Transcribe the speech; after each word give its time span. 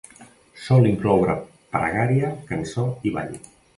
Sol 0.61 0.87
incloure 0.91 1.35
pregària, 1.75 2.33
cançó 2.51 2.87
i 3.11 3.13
ball. 3.19 3.37